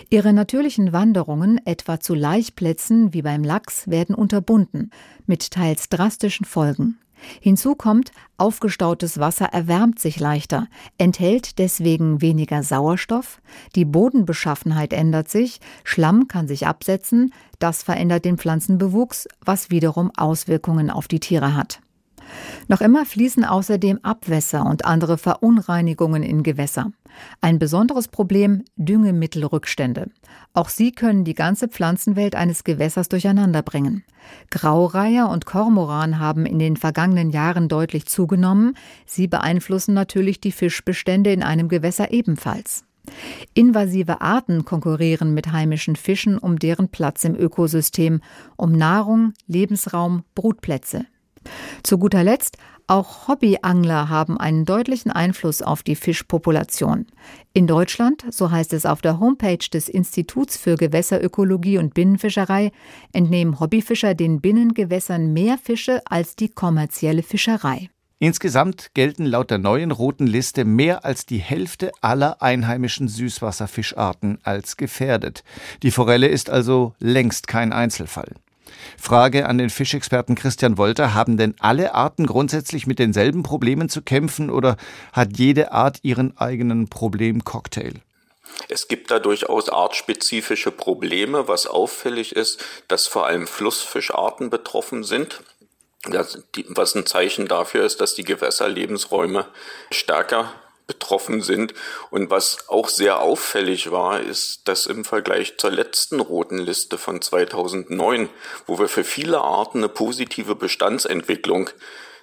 Ihre 0.08 0.32
natürlichen 0.32 0.94
Wanderungen, 0.94 1.60
etwa 1.66 2.00
zu 2.00 2.14
Laichplätzen 2.14 3.12
wie 3.12 3.20
beim 3.20 3.44
Lachs, 3.44 3.88
werden 3.88 4.14
unterbunden, 4.14 4.90
mit 5.26 5.50
teils 5.50 5.90
drastischen 5.90 6.46
Folgen. 6.46 6.96
Hinzu 7.40 7.74
kommt, 7.74 8.12
aufgestautes 8.36 9.18
Wasser 9.18 9.46
erwärmt 9.46 9.98
sich 9.98 10.20
leichter, 10.20 10.68
enthält 10.98 11.58
deswegen 11.58 12.20
weniger 12.20 12.62
Sauerstoff, 12.62 13.40
die 13.74 13.84
Bodenbeschaffenheit 13.84 14.92
ändert 14.92 15.28
sich, 15.28 15.60
Schlamm 15.84 16.28
kann 16.28 16.48
sich 16.48 16.66
absetzen, 16.66 17.32
das 17.58 17.82
verändert 17.82 18.24
den 18.24 18.38
Pflanzenbewuchs, 18.38 19.28
was 19.44 19.70
wiederum 19.70 20.10
Auswirkungen 20.16 20.90
auf 20.90 21.08
die 21.08 21.20
Tiere 21.20 21.54
hat. 21.54 21.80
Noch 22.68 22.80
immer 22.80 23.06
fließen 23.06 23.44
außerdem 23.44 24.00
Abwässer 24.02 24.66
und 24.66 24.84
andere 24.84 25.18
Verunreinigungen 25.18 26.22
in 26.22 26.42
Gewässer. 26.42 26.92
Ein 27.40 27.58
besonderes 27.58 28.08
Problem 28.08 28.64
Düngemittelrückstände. 28.76 30.10
Auch 30.52 30.68
sie 30.68 30.92
können 30.92 31.24
die 31.24 31.34
ganze 31.34 31.68
Pflanzenwelt 31.68 32.34
eines 32.34 32.64
Gewässers 32.64 33.08
durcheinanderbringen. 33.08 34.04
Graureiher 34.50 35.28
und 35.28 35.46
Kormoran 35.46 36.18
haben 36.18 36.46
in 36.46 36.58
den 36.58 36.76
vergangenen 36.76 37.30
Jahren 37.30 37.68
deutlich 37.68 38.06
zugenommen. 38.06 38.76
Sie 39.06 39.26
beeinflussen 39.26 39.94
natürlich 39.94 40.40
die 40.40 40.52
Fischbestände 40.52 41.32
in 41.32 41.42
einem 41.42 41.68
Gewässer 41.68 42.12
ebenfalls. 42.12 42.84
Invasive 43.54 44.20
Arten 44.20 44.64
konkurrieren 44.64 45.32
mit 45.32 45.52
heimischen 45.52 45.96
Fischen 45.96 46.38
um 46.38 46.58
deren 46.58 46.88
Platz 46.88 47.24
im 47.24 47.34
Ökosystem, 47.34 48.20
um 48.56 48.72
Nahrung, 48.72 49.32
Lebensraum, 49.46 50.24
Brutplätze. 50.34 51.06
Zu 51.82 51.98
guter 51.98 52.24
Letzt 52.24 52.58
auch 52.88 53.28
Hobbyangler 53.28 54.08
haben 54.08 54.38
einen 54.38 54.64
deutlichen 54.64 55.12
Einfluss 55.12 55.62
auf 55.62 55.82
die 55.82 55.94
Fischpopulation. 55.94 57.06
In 57.52 57.66
Deutschland, 57.66 58.24
so 58.30 58.50
heißt 58.50 58.72
es 58.72 58.86
auf 58.86 59.02
der 59.02 59.20
Homepage 59.20 59.58
des 59.72 59.88
Instituts 59.88 60.56
für 60.56 60.76
Gewässerökologie 60.76 61.78
und 61.78 61.94
Binnenfischerei, 61.94 62.72
entnehmen 63.12 63.60
Hobbyfischer 63.60 64.14
den 64.14 64.40
Binnengewässern 64.40 65.32
mehr 65.32 65.58
Fische 65.58 66.02
als 66.06 66.34
die 66.34 66.48
kommerzielle 66.48 67.22
Fischerei. 67.22 67.90
Insgesamt 68.20 68.94
gelten 68.94 69.26
laut 69.26 69.50
der 69.50 69.58
neuen 69.58 69.92
roten 69.92 70.26
Liste 70.26 70.64
mehr 70.64 71.04
als 71.04 71.24
die 71.24 71.38
Hälfte 71.38 71.92
aller 72.00 72.42
einheimischen 72.42 73.06
Süßwasserfischarten 73.06 74.38
als 74.42 74.76
gefährdet. 74.76 75.44
Die 75.84 75.92
Forelle 75.92 76.26
ist 76.26 76.50
also 76.50 76.94
längst 76.98 77.46
kein 77.46 77.72
Einzelfall. 77.72 78.34
Frage 78.96 79.46
an 79.46 79.58
den 79.58 79.70
Fischexperten 79.70 80.34
Christian 80.34 80.78
Wolter, 80.78 81.14
haben 81.14 81.36
denn 81.36 81.54
alle 81.58 81.94
Arten 81.94 82.26
grundsätzlich 82.26 82.86
mit 82.86 82.98
denselben 82.98 83.42
Problemen 83.42 83.88
zu 83.88 84.02
kämpfen 84.02 84.50
oder 84.50 84.76
hat 85.12 85.36
jede 85.36 85.72
Art 85.72 85.98
ihren 86.02 86.36
eigenen 86.36 86.88
Problemcocktail? 86.88 87.94
Es 88.68 88.88
gibt 88.88 89.10
da 89.10 89.18
durchaus 89.18 89.68
artspezifische 89.68 90.70
Probleme. 90.70 91.48
Was 91.48 91.66
auffällig 91.66 92.34
ist, 92.34 92.64
dass 92.88 93.06
vor 93.06 93.26
allem 93.26 93.46
Flussfischarten 93.46 94.50
betroffen 94.50 95.04
sind. 95.04 95.40
Das, 96.04 96.42
die, 96.54 96.64
was 96.68 96.94
ein 96.94 97.06
Zeichen 97.06 97.48
dafür 97.48 97.84
ist, 97.84 98.00
dass 98.00 98.14
die 98.14 98.24
Gewässerlebensräume 98.24 99.46
stärker 99.90 100.52
betroffen 100.88 101.42
sind. 101.42 101.74
Und 102.10 102.30
was 102.30 102.68
auch 102.68 102.88
sehr 102.88 103.20
auffällig 103.20 103.92
war, 103.92 104.20
ist, 104.20 104.66
dass 104.66 104.86
im 104.86 105.04
Vergleich 105.04 105.56
zur 105.58 105.70
letzten 105.70 106.18
roten 106.18 106.58
Liste 106.58 106.98
von 106.98 107.22
2009, 107.22 108.28
wo 108.66 108.80
wir 108.80 108.88
für 108.88 109.04
viele 109.04 109.38
Arten 109.38 109.78
eine 109.78 109.88
positive 109.88 110.56
Bestandsentwicklung 110.56 111.70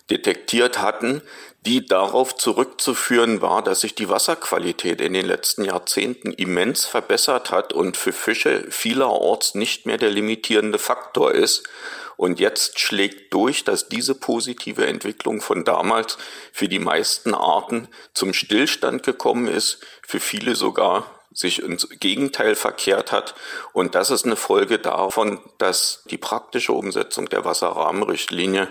detektiert 0.09 0.81
hatten, 0.81 1.21
die 1.65 1.85
darauf 1.85 2.35
zurückzuführen 2.35 3.41
war, 3.41 3.63
dass 3.63 3.81
sich 3.81 3.95
die 3.95 4.09
Wasserqualität 4.09 5.01
in 5.01 5.13
den 5.13 5.25
letzten 5.25 5.63
Jahrzehnten 5.63 6.31
immens 6.31 6.85
verbessert 6.85 7.51
hat 7.51 7.73
und 7.73 7.97
für 7.97 8.13
Fische 8.13 8.65
vielerorts 8.69 9.55
nicht 9.55 9.87
mehr 9.87 9.97
der 9.97 10.11
limitierende 10.11 10.77
Faktor 10.77 11.31
ist 11.31 11.67
und 12.17 12.39
jetzt 12.39 12.79
schlägt 12.79 13.33
durch, 13.33 13.63
dass 13.63 13.89
diese 13.89 14.15
positive 14.15 14.85
Entwicklung 14.85 15.41
von 15.41 15.63
damals 15.63 16.17
für 16.51 16.67
die 16.67 16.79
meisten 16.79 17.33
Arten 17.33 17.87
zum 18.13 18.33
Stillstand 18.33 19.03
gekommen 19.03 19.47
ist, 19.47 19.79
für 20.05 20.19
viele 20.19 20.55
sogar 20.55 21.11
sich 21.31 21.61
ins 21.61 21.89
Gegenteil 21.99 22.55
verkehrt 22.55 23.11
hat. 23.11 23.35
Und 23.73 23.93
das 23.93 24.09
ist 24.09 24.25
eine 24.25 24.37
Folge 24.37 24.79
davon, 24.79 25.41
dass 25.57 26.03
die 26.09 26.17
praktische 26.17 26.71
Umsetzung 26.71 27.27
der 27.27 27.43
Wasserrahmenrichtlinie 27.43 28.69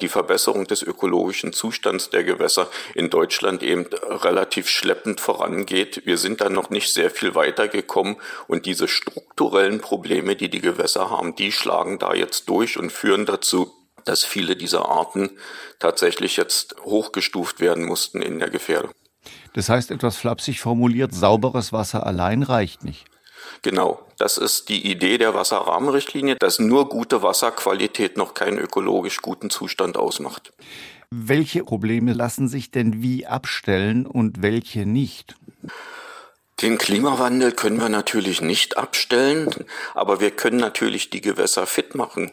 die 0.00 0.08
Verbesserung 0.08 0.66
des 0.66 0.82
ökologischen 0.82 1.52
Zustands 1.52 2.10
der 2.10 2.24
Gewässer 2.24 2.68
in 2.94 3.10
Deutschland 3.10 3.62
eben 3.62 3.86
relativ 4.02 4.68
schleppend 4.68 5.20
vorangeht. 5.20 6.02
Wir 6.04 6.18
sind 6.18 6.40
da 6.40 6.48
noch 6.48 6.70
nicht 6.70 6.92
sehr 6.92 7.10
viel 7.10 7.34
weitergekommen 7.34 8.16
und 8.46 8.66
diese 8.66 8.88
strukturellen 8.88 9.80
Probleme, 9.80 10.36
die 10.36 10.48
die 10.48 10.60
Gewässer 10.60 11.10
haben, 11.10 11.34
die 11.36 11.52
schlagen 11.52 11.98
da 11.98 12.14
jetzt 12.14 12.48
durch 12.48 12.78
und 12.78 12.90
führen 12.90 13.26
dazu, 13.26 13.72
dass 14.04 14.24
viele 14.24 14.56
dieser 14.56 14.88
Arten 14.88 15.30
tatsächlich 15.78 16.36
jetzt 16.36 16.76
hochgestuft 16.84 17.60
werden 17.60 17.84
mussten 17.84 18.22
in 18.22 18.38
der 18.38 18.50
Gefährdung. 18.50 18.92
Das 19.54 19.68
heißt, 19.68 19.90
etwas 19.90 20.16
flapsig 20.16 20.60
formuliert, 20.60 21.14
sauberes 21.14 21.72
Wasser 21.72 22.06
allein 22.06 22.42
reicht 22.42 22.84
nicht. 22.84 23.06
Genau, 23.62 24.00
das 24.18 24.38
ist 24.38 24.68
die 24.68 24.90
Idee 24.90 25.18
der 25.18 25.34
Wasserrahmenrichtlinie, 25.34 26.36
dass 26.36 26.58
nur 26.58 26.88
gute 26.88 27.22
Wasserqualität 27.22 28.16
noch 28.16 28.34
keinen 28.34 28.58
ökologisch 28.58 29.22
guten 29.22 29.50
Zustand 29.50 29.96
ausmacht. 29.96 30.52
Welche 31.10 31.64
Probleme 31.64 32.12
lassen 32.12 32.48
sich 32.48 32.70
denn 32.70 33.02
wie 33.02 33.26
abstellen 33.26 34.06
und 34.06 34.42
welche 34.42 34.86
nicht? 34.86 35.36
Den 36.62 36.78
Klimawandel 36.78 37.50
können 37.50 37.80
wir 37.80 37.88
natürlich 37.88 38.40
nicht 38.40 38.76
abstellen, 38.76 39.50
aber 39.92 40.20
wir 40.20 40.30
können 40.30 40.58
natürlich 40.58 41.10
die 41.10 41.20
Gewässer 41.20 41.66
fit 41.66 41.96
machen 41.96 42.30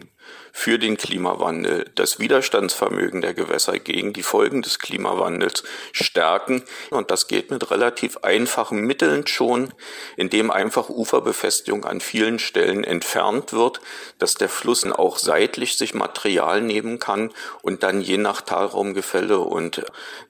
für 0.52 0.78
den 0.78 0.96
Klimawandel, 0.96 1.90
das 1.96 2.20
Widerstandsvermögen 2.20 3.22
der 3.22 3.34
Gewässer 3.34 3.80
gegen 3.80 4.14
die 4.14 4.22
Folgen 4.22 4.62
des 4.62 4.78
Klimawandels 4.78 5.64
stärken. 5.92 6.64
Und 6.92 7.10
das 7.10 7.28
geht 7.28 7.50
mit 7.50 7.72
relativ 7.72 8.18
einfachen 8.18 8.82
Mitteln 8.82 9.26
schon, 9.26 9.74
indem 10.18 10.52
einfach 10.52 10.90
Uferbefestigung 10.90 11.86
an 11.86 12.00
vielen 12.00 12.38
Stellen 12.38 12.84
entfernt 12.84 13.54
wird, 13.54 13.82
dass 14.20 14.36
der 14.36 14.50
Fluss 14.50 14.86
auch 14.86 15.18
seitlich 15.18 15.78
sich 15.78 15.94
Material 15.94 16.62
nehmen 16.62 17.00
kann 17.00 17.32
und 17.64 17.82
dann 17.82 18.02
je 18.02 18.18
nach 18.18 18.42
Talraumgefälle 18.42 19.40
und 19.40 19.84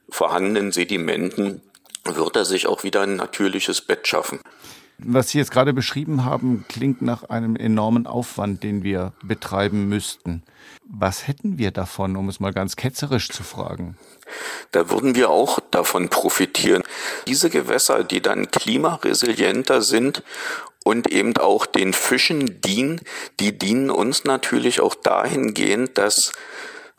vorhandenen 0.10 0.72
Sedimenten 0.72 1.62
wird 2.04 2.36
er 2.36 2.46
sich 2.46 2.68
auch 2.68 2.84
wieder 2.84 3.02
ein 3.02 3.16
natürliches 3.16 3.82
Bett 3.82 4.08
schaffen. 4.08 4.40
Was 5.04 5.30
Sie 5.30 5.40
jetzt 5.40 5.52
gerade 5.52 5.74
beschrieben 5.74 6.26
haben, 6.26 6.66
klingt 6.70 7.02
nach 7.02 7.24
einem 7.24 7.56
enormen 7.56 8.06
Aufwand, 8.06 8.62
den 8.62 8.84
wir 8.84 9.14
betreiben 9.24 9.90
müssten. 9.90 10.44
Was 10.84 11.28
hätten 11.28 11.58
wir 11.58 11.72
davon, 11.72 12.16
um 12.16 12.30
es 12.30 12.40
mal 12.40 12.54
ganz 12.54 12.76
ketzerisch 12.76 13.30
zu 13.30 13.42
fragen? 13.44 13.98
Da 14.72 14.92
würden 14.92 15.16
wir 15.16 15.32
auch 15.32 15.60
davon 15.72 16.10
profitieren. 16.10 16.84
Diese 17.28 17.50
Gewässer, 17.50 18.04
die 18.04 18.22
dann 18.22 18.52
klimaresilienter 18.52 19.82
sind 19.82 20.22
und 20.84 21.12
eben 21.12 21.36
auch 21.38 21.66
den 21.66 21.94
Fischen 21.94 22.62
dienen, 22.62 23.02
die 23.40 23.58
dienen 23.58 23.90
uns 23.90 24.24
natürlich 24.24 24.82
auch 24.82 24.94
dahingehend, 24.94 25.98
dass 25.98 26.32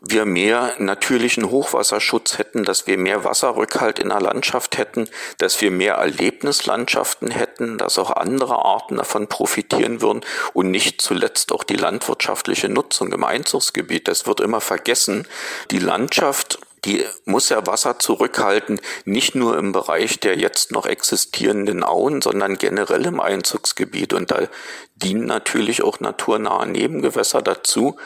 wir 0.05 0.25
mehr 0.25 0.73
natürlichen 0.79 1.49
Hochwasserschutz 1.49 2.37
hätten, 2.37 2.65
dass 2.65 2.87
wir 2.87 2.97
mehr 2.97 3.23
Wasserrückhalt 3.23 3.99
in 3.99 4.09
der 4.09 4.19
Landschaft 4.19 4.77
hätten, 4.77 5.07
dass 5.37 5.61
wir 5.61 5.71
mehr 5.71 5.95
Erlebnislandschaften 5.95 7.31
hätten, 7.31 7.77
dass 7.77 7.97
auch 7.97 8.11
andere 8.11 8.65
Arten 8.65 8.97
davon 8.97 9.27
profitieren 9.27 10.01
würden 10.01 10.21
und 10.51 10.71
nicht 10.71 11.01
zuletzt 11.01 11.53
auch 11.53 11.63
die 11.63 11.77
landwirtschaftliche 11.77 12.67
Nutzung 12.67 13.13
im 13.13 13.23
Einzugsgebiet. 13.23 14.09
Das 14.09 14.27
wird 14.27 14.41
immer 14.41 14.59
vergessen. 14.59 15.25
Die 15.71 15.79
Landschaft 15.79 16.59
die 16.85 17.05
muss 17.25 17.49
ja 17.49 17.65
Wasser 17.65 17.99
zurückhalten, 17.99 18.81
nicht 19.05 19.35
nur 19.35 19.57
im 19.57 19.71
Bereich 19.71 20.19
der 20.19 20.37
jetzt 20.37 20.71
noch 20.71 20.85
existierenden 20.85 21.83
Auen, 21.83 22.21
sondern 22.21 22.57
generell 22.57 23.05
im 23.05 23.19
Einzugsgebiet. 23.19 24.13
Und 24.13 24.31
da 24.31 24.47
dienen 24.95 25.25
natürlich 25.25 25.83
auch 25.83 25.99
naturnahe 25.99 26.67
Nebengewässer 26.67 27.41
dazu. 27.41 27.97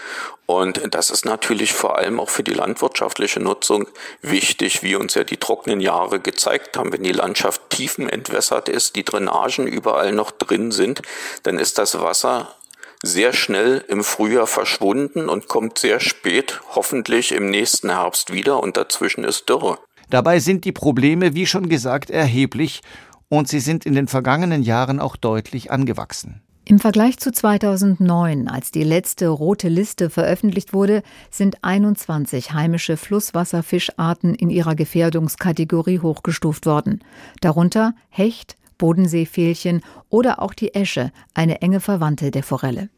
Und 0.46 0.94
das 0.94 1.10
ist 1.10 1.26
natürlich 1.26 1.74
vor 1.74 1.98
allem 1.98 2.20
auch 2.20 2.30
für 2.30 2.44
die 2.44 2.54
landwirtschaftliche 2.54 3.42
Nutzung 3.42 3.88
wichtig, 4.22 4.84
wie 4.84 4.96
uns 4.96 5.16
ja 5.16 5.24
die 5.24 5.38
trockenen 5.38 5.82
Jahre 5.82 6.20
gezeigt 6.20 6.78
haben. 6.78 6.94
Wenn 6.94 7.04
die 7.04 7.12
Landschaft 7.12 7.70
tiefenentwässert 7.70 8.70
ist, 8.70 8.96
die 8.96 9.04
Drainagen 9.04 9.68
überall 9.68 10.14
noch 10.14 10.32
drin 10.32 10.72
sind, 10.72 11.02
dann 11.44 11.60
ist 11.60 11.78
das 11.78 12.00
Wasser 12.00 12.56
sehr 13.04 13.34
schnell 13.34 13.84
im 13.88 14.04
Frühjahr 14.04 14.48
verschwunden 14.48 15.30
und 15.30 15.48
kommt 15.48 15.78
sehr 15.78 16.00
spät, 16.00 16.62
hoffentlich 16.76 17.32
im 17.32 17.50
nächsten 17.50 17.90
Herbst 17.90 18.34
wieder 18.34 18.62
und 18.62 18.78
dazwischen 18.78 19.24
ist 19.24 19.50
Dürre. 19.50 19.78
Dabei 20.10 20.40
sind 20.40 20.66
die 20.66 20.72
Probleme, 20.72 21.36
wie 21.36 21.46
schon 21.46 21.70
gesagt, 21.70 22.10
erheblich 22.10 22.82
und 23.30 23.48
sie 23.48 23.60
sind 23.60 23.86
in 23.86 23.94
den 23.94 24.08
vergangenen 24.08 24.64
Jahren 24.64 25.00
auch 25.00 25.16
deutlich 25.16 25.72
angewachsen. 25.72 26.42
Im 26.70 26.80
Vergleich 26.80 27.18
zu 27.18 27.32
2009, 27.32 28.50
als 28.50 28.72
die 28.72 28.84
letzte 28.84 29.30
rote 29.30 29.70
Liste 29.70 30.10
veröffentlicht 30.10 30.74
wurde, 30.74 31.02
sind 31.32 31.64
21 31.64 32.52
heimische 32.52 32.98
Flusswasserfischarten 32.98 34.36
in 34.36 34.50
ihrer 34.50 34.76
Gefährdungskategorie 34.76 36.00
hochgestuft 36.00 36.66
worden. 36.66 37.02
Darunter 37.40 37.94
Hecht, 38.10 38.58
Bodenseefehlchen 38.78 39.82
oder 40.10 40.42
auch 40.42 40.54
die 40.54 40.74
Esche, 40.74 41.12
eine 41.34 41.62
enge 41.62 41.80
Verwandte 41.80 42.32
der 42.32 42.44
Forelle. 42.44 42.90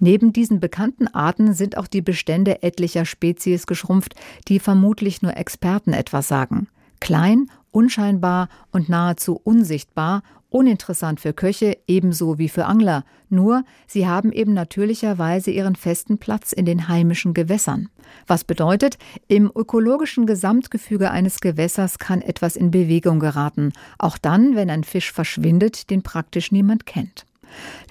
Neben 0.00 0.32
diesen 0.32 0.60
bekannten 0.60 1.08
Arten 1.08 1.54
sind 1.54 1.76
auch 1.76 1.86
die 1.86 2.02
Bestände 2.02 2.62
etlicher 2.62 3.04
Spezies 3.04 3.66
geschrumpft, 3.66 4.14
die 4.48 4.58
vermutlich 4.58 5.22
nur 5.22 5.36
Experten 5.36 5.92
etwas 5.92 6.28
sagen. 6.28 6.68
Klein, 7.00 7.46
unscheinbar 7.70 8.48
und 8.70 8.88
nahezu 8.88 9.40
unsichtbar, 9.42 10.22
uninteressant 10.52 11.20
für 11.20 11.32
Köche 11.32 11.78
ebenso 11.86 12.38
wie 12.38 12.48
für 12.48 12.66
Angler, 12.66 13.04
nur 13.28 13.64
sie 13.86 14.06
haben 14.06 14.32
eben 14.32 14.54
natürlicherweise 14.54 15.50
ihren 15.50 15.76
festen 15.76 16.18
Platz 16.18 16.52
in 16.52 16.64
den 16.64 16.88
heimischen 16.88 17.34
Gewässern. 17.34 17.88
Was 18.26 18.44
bedeutet, 18.44 18.98
im 19.28 19.50
ökologischen 19.54 20.26
Gesamtgefüge 20.26 21.10
eines 21.10 21.40
Gewässers 21.40 21.98
kann 21.98 22.20
etwas 22.20 22.56
in 22.56 22.70
Bewegung 22.70 23.20
geraten, 23.20 23.72
auch 23.98 24.18
dann, 24.18 24.54
wenn 24.54 24.70
ein 24.70 24.84
Fisch 24.84 25.12
verschwindet, 25.12 25.90
den 25.90 26.02
praktisch 26.02 26.52
niemand 26.52 26.86
kennt. 26.86 27.26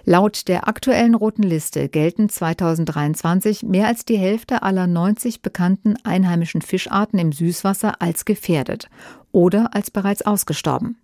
Laut 0.04 0.48
der 0.48 0.68
aktuellen 0.68 1.16
roten 1.16 1.44
Liste 1.44 1.88
gelten 1.88 2.28
2023 2.28 3.64
mehr 3.64 3.88
als 3.88 4.06
die 4.06 4.18
Hälfte 4.18 4.64
aller 4.64 4.88
90 4.88 5.42
bekannten 5.42 5.96
einheimischen 6.04 6.62
Fischarten 6.62 7.20
im 7.20 7.32
Süßwasser 7.32 8.02
als 8.02 8.26
gefährdet 8.26 8.90
oder 9.32 9.76
als 9.76 9.92
bereits 9.92 10.24
ausgestorben. 10.24 10.98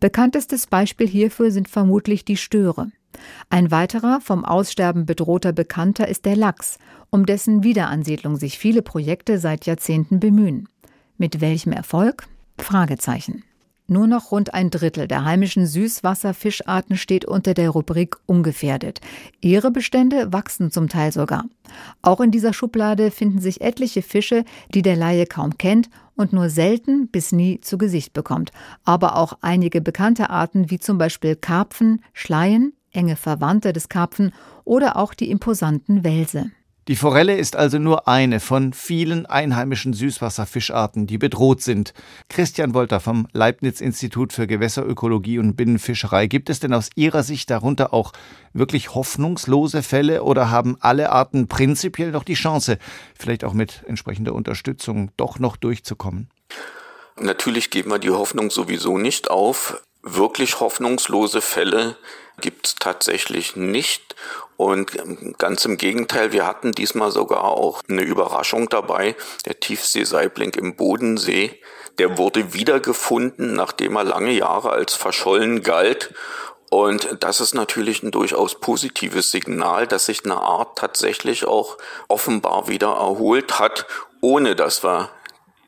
Bekanntestes 0.00 0.66
Beispiel 0.66 1.08
hierfür 1.08 1.50
sind 1.50 1.68
vermutlich 1.68 2.24
die 2.24 2.36
Störe. 2.36 2.90
Ein 3.50 3.70
weiterer 3.70 4.20
vom 4.20 4.44
Aussterben 4.44 5.06
bedrohter 5.06 5.52
Bekannter 5.52 6.08
ist 6.08 6.24
der 6.24 6.36
Lachs, 6.36 6.78
um 7.10 7.26
dessen 7.26 7.62
Wiederansiedlung 7.62 8.36
sich 8.36 8.58
viele 8.58 8.82
Projekte 8.82 9.38
seit 9.38 9.66
Jahrzehnten 9.66 10.20
bemühen. 10.20 10.68
Mit 11.16 11.40
welchem 11.40 11.72
Erfolg? 11.72 12.26
Fragezeichen. 12.58 13.44
Nur 13.86 14.06
noch 14.06 14.30
rund 14.30 14.54
ein 14.54 14.70
Drittel 14.70 15.06
der 15.06 15.26
heimischen 15.26 15.66
Süßwasserfischarten 15.66 16.96
steht 16.96 17.26
unter 17.26 17.52
der 17.52 17.68
Rubrik 17.68 18.16
ungefährdet. 18.24 19.00
Ihre 19.42 19.70
Bestände 19.70 20.32
wachsen 20.32 20.70
zum 20.70 20.88
Teil 20.88 21.12
sogar. 21.12 21.44
Auch 22.00 22.20
in 22.20 22.30
dieser 22.30 22.54
Schublade 22.54 23.10
finden 23.10 23.40
sich 23.40 23.60
etliche 23.60 24.00
Fische, 24.00 24.44
die 24.72 24.80
der 24.80 24.96
Laie 24.96 25.26
kaum 25.26 25.58
kennt 25.58 25.90
und 26.16 26.32
nur 26.32 26.48
selten 26.48 27.08
bis 27.08 27.32
nie 27.32 27.60
zu 27.60 27.76
Gesicht 27.76 28.14
bekommt. 28.14 28.52
Aber 28.84 29.16
auch 29.16 29.36
einige 29.42 29.82
bekannte 29.82 30.30
Arten 30.30 30.70
wie 30.70 30.78
zum 30.78 30.96
Beispiel 30.96 31.36
Karpfen, 31.36 32.02
Schleien, 32.14 32.72
enge 32.90 33.16
Verwandte 33.16 33.74
des 33.74 33.90
Karpfen 33.90 34.32
oder 34.64 34.96
auch 34.96 35.12
die 35.12 35.30
imposanten 35.30 36.04
Welse. 36.04 36.50
Die 36.86 36.96
Forelle 36.96 37.38
ist 37.38 37.56
also 37.56 37.78
nur 37.78 38.08
eine 38.08 38.40
von 38.40 38.74
vielen 38.74 39.24
einheimischen 39.24 39.94
Süßwasserfischarten, 39.94 41.06
die 41.06 41.16
bedroht 41.16 41.62
sind. 41.62 41.94
Christian 42.28 42.74
Wolter 42.74 43.00
vom 43.00 43.26
Leibniz-Institut 43.32 44.34
für 44.34 44.46
Gewässerökologie 44.46 45.38
und 45.38 45.56
Binnenfischerei. 45.56 46.26
Gibt 46.26 46.50
es 46.50 46.60
denn 46.60 46.74
aus 46.74 46.90
Ihrer 46.94 47.22
Sicht 47.22 47.48
darunter 47.48 47.94
auch 47.94 48.12
wirklich 48.52 48.94
hoffnungslose 48.94 49.82
Fälle 49.82 50.24
oder 50.24 50.50
haben 50.50 50.76
alle 50.80 51.08
Arten 51.10 51.48
prinzipiell 51.48 52.10
noch 52.10 52.24
die 52.24 52.34
Chance, 52.34 52.76
vielleicht 53.18 53.44
auch 53.44 53.54
mit 53.54 53.82
entsprechender 53.86 54.34
Unterstützung 54.34 55.10
doch 55.16 55.38
noch 55.38 55.56
durchzukommen? 55.56 56.28
Natürlich 57.18 57.70
geben 57.70 57.92
wir 57.92 57.98
die 57.98 58.10
Hoffnung 58.10 58.50
sowieso 58.50 58.98
nicht 58.98 59.30
auf. 59.30 59.82
Wirklich 60.02 60.60
hoffnungslose 60.60 61.40
Fälle 61.40 61.96
gibt 62.40 62.66
es 62.66 62.74
tatsächlich 62.76 63.56
nicht. 63.56 64.14
Und 64.56 64.92
ganz 65.38 65.64
im 65.64 65.76
Gegenteil, 65.76 66.32
wir 66.32 66.46
hatten 66.46 66.72
diesmal 66.72 67.10
sogar 67.10 67.44
auch 67.44 67.82
eine 67.88 68.02
Überraschung 68.02 68.68
dabei. 68.68 69.16
Der 69.46 69.58
Tiefseesaibling 69.58 70.54
im 70.54 70.76
Bodensee, 70.76 71.60
der 71.98 72.18
wurde 72.18 72.54
wiedergefunden, 72.54 73.54
nachdem 73.54 73.96
er 73.96 74.04
lange 74.04 74.32
Jahre 74.32 74.70
als 74.70 74.94
verschollen 74.94 75.62
galt. 75.62 76.14
Und 76.70 77.18
das 77.20 77.40
ist 77.40 77.54
natürlich 77.54 78.02
ein 78.02 78.10
durchaus 78.10 78.58
positives 78.60 79.30
Signal, 79.30 79.86
dass 79.86 80.06
sich 80.06 80.24
eine 80.24 80.36
Art 80.36 80.78
tatsächlich 80.78 81.46
auch 81.46 81.78
offenbar 82.08 82.68
wieder 82.68 82.88
erholt 82.88 83.58
hat, 83.58 83.86
ohne 84.20 84.56
dass 84.56 84.82
wir 84.82 85.10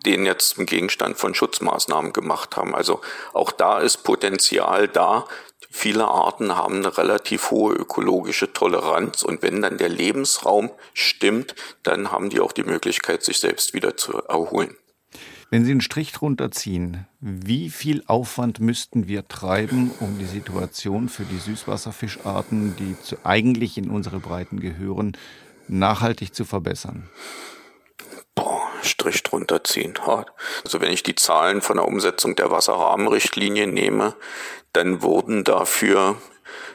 den 0.05 0.25
jetzt 0.25 0.51
zum 0.51 0.67
Gegenstand 0.67 1.19
von 1.19 1.35
Schutzmaßnahmen 1.35 2.13
gemacht 2.13 2.57
haben. 2.57 2.75
Also 2.75 3.01
auch 3.33 3.51
da 3.51 3.79
ist 3.81 4.05
Potenzial 4.05 4.89
da, 4.89 5.27
Viele 5.71 6.07
Arten 6.07 6.57
haben 6.57 6.77
eine 6.77 6.97
relativ 6.97 7.51
hohe 7.51 7.75
ökologische 7.75 8.53
Toleranz 8.53 9.23
und 9.23 9.43
wenn 9.43 9.63
dann 9.63 9.79
der 9.79 9.89
Lebensraum 9.89 10.71
stimmt, 10.95 11.55
dann 11.83 12.11
haben 12.11 12.31
die 12.31 12.41
auch 12.41 12.53
die 12.53 12.65
Möglichkeit, 12.65 13.23
sich 13.23 13.39
selbst 13.39 13.75
wieder 13.75 13.97
zu 13.97 14.13
erholen. 14.23 14.77
Wenn 15.49 15.65
Sie 15.65 15.71
einen 15.71 15.81
Strich 15.81 16.11
drunter 16.13 16.51
ziehen, 16.51 17.07
wie 17.21 17.71
viel 17.71 18.03
Aufwand 18.07 18.59
müssten 18.59 19.07
wir 19.07 19.29
treiben, 19.29 19.93
um 20.01 20.19
die 20.19 20.25
Situation 20.25 21.09
für 21.09 21.23
die 21.23 21.39
Süßwasserfischarten, 21.39 22.75
die 22.77 22.97
zu, 23.01 23.17
eigentlich 23.25 23.79
in 23.79 23.89
unsere 23.89 24.19
Breiten 24.19 24.59
gehören, 24.59 25.17
nachhaltig 25.69 26.35
zu 26.35 26.45
verbessern? 26.45 27.09
Boah, 28.35 28.69
Strich 28.83 29.23
drunter 29.23 29.63
ziehen. 29.63 29.95
Also 30.65 30.81
wenn 30.81 30.93
ich 30.93 31.05
die 31.05 31.15
Zahlen 31.15 31.63
von 31.63 31.77
der 31.77 31.87
Umsetzung 31.87 32.35
der 32.35 32.51
Wasserrahmenrichtlinie 32.51 33.69
nehme, 33.69 34.17
dann 34.77 35.03
wurden 35.03 35.43
dafür 35.43 36.17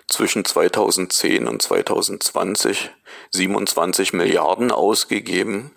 zwischen 0.08 0.44
2010 0.44 1.48
und 1.48 1.62
2020 1.62 2.90
27 3.30 4.14
Milliarden 4.14 4.72
ausgegeben, 4.72 5.72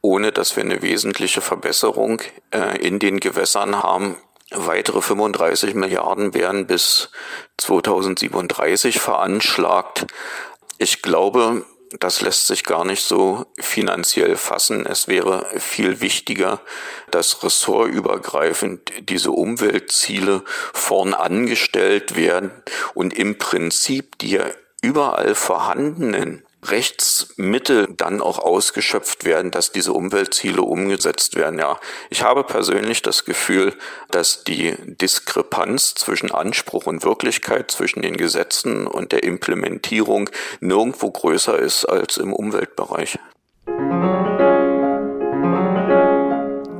ohne 0.00 0.30
dass 0.30 0.56
wir 0.56 0.62
eine 0.62 0.82
wesentliche 0.82 1.40
Verbesserung 1.40 2.20
äh, 2.50 2.78
in 2.86 2.98
den 2.98 3.18
Gewässern 3.18 3.82
haben. 3.82 4.16
Weitere 4.50 5.00
35 5.00 5.74
Milliarden 5.74 6.34
werden 6.34 6.66
bis 6.66 7.10
2037 7.56 9.00
veranschlagt. 9.00 10.06
Ich 10.78 11.00
glaube, 11.00 11.64
das 12.00 12.20
lässt 12.20 12.46
sich 12.46 12.64
gar 12.64 12.84
nicht 12.84 13.02
so 13.02 13.46
finanziell 13.58 14.36
fassen. 14.36 14.86
Es 14.86 15.08
wäre 15.08 15.46
viel 15.58 16.00
wichtiger, 16.00 16.60
dass 17.10 17.42
ressortübergreifend 17.42 18.92
diese 19.08 19.30
Umweltziele 19.30 20.42
vorn 20.72 21.14
angestellt 21.14 22.16
werden 22.16 22.50
und 22.94 23.14
im 23.14 23.38
Prinzip 23.38 24.18
die 24.18 24.30
ja 24.32 24.44
überall 24.82 25.34
vorhandenen 25.34 26.43
Rechtsmittel 26.70 27.88
dann 27.96 28.20
auch 28.20 28.38
ausgeschöpft 28.38 29.24
werden, 29.24 29.50
dass 29.50 29.72
diese 29.72 29.92
Umweltziele 29.92 30.62
umgesetzt 30.62 31.36
werden. 31.36 31.58
Ja, 31.58 31.78
ich 32.10 32.22
habe 32.22 32.44
persönlich 32.44 33.02
das 33.02 33.24
Gefühl, 33.24 33.74
dass 34.10 34.44
die 34.44 34.74
Diskrepanz 34.84 35.94
zwischen 35.94 36.30
Anspruch 36.30 36.86
und 36.86 37.04
Wirklichkeit, 37.04 37.70
zwischen 37.70 38.02
den 38.02 38.16
Gesetzen 38.16 38.86
und 38.86 39.12
der 39.12 39.22
Implementierung 39.22 40.30
nirgendwo 40.60 41.10
größer 41.10 41.58
ist 41.58 41.84
als 41.84 42.16
im 42.16 42.32
Umweltbereich. 42.32 43.18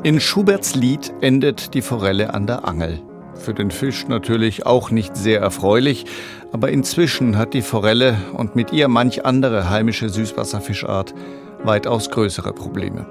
In 0.05 0.21
Schuberts 0.21 0.75
Lied 0.75 1.15
endet 1.23 1.73
die 1.75 1.81
Forelle 1.81 2.35
an 2.35 2.47
der 2.47 2.67
Angel. 2.67 3.01
Für 3.37 3.55
den 3.55 3.71
Fisch 3.71 4.07
natürlich 4.09 4.67
auch 4.67 4.91
nicht 4.91 5.17
sehr 5.17 5.41
erfreulich, 5.41 6.07
aber 6.53 6.71
inzwischen 6.71 7.37
hat 7.37 7.55
die 7.55 7.63
Forelle 7.63 8.17
und 8.33 8.57
mit 8.57 8.73
ihr 8.73 8.89
manch 8.89 9.25
andere 9.25 9.69
heimische 9.71 10.09
Süßwasserfischart 10.09 11.15
weitaus 11.63 12.11
größere 12.11 12.53
Probleme. 12.53 13.07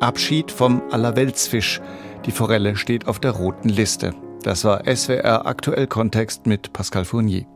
Abschied 0.00 0.50
vom 0.50 0.82
Allerweltsfisch. 0.90 1.80
Die 2.26 2.32
Forelle 2.32 2.76
steht 2.76 3.08
auf 3.08 3.18
der 3.18 3.32
roten 3.32 3.68
Liste. 3.68 4.14
Das 4.42 4.64
war 4.64 4.82
SWR 4.84 5.46
Aktuell 5.46 5.86
Kontext 5.86 6.46
mit 6.46 6.72
Pascal 6.72 7.04
Fournier. 7.04 7.46